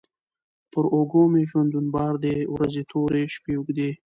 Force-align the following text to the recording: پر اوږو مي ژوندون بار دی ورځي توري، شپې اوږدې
پر 0.71 0.85
اوږو 0.93 1.23
مي 1.31 1.43
ژوندون 1.49 1.85
بار 1.95 2.13
دی 2.23 2.35
ورځي 2.53 2.83
توري، 2.91 3.23
شپې 3.35 3.51
اوږدې 3.57 3.89